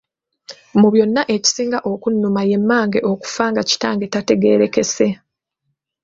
[0.79, 5.07] Mu byonna ekyasinga okunnuma ye mmange okufa nga Kitange tategeerekese.